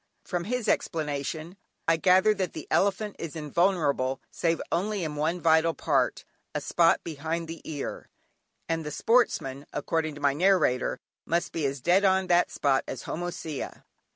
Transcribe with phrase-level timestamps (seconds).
[0.25, 1.57] From his explanation,
[1.87, 7.03] I gathered that the elephant is invulnerable save only in one vital part, a spot
[7.03, 8.09] behind the ear,
[8.67, 13.03] and the sportsman (according to my narrator) must be as dead on that spot as
[13.03, 13.83] "Homocea."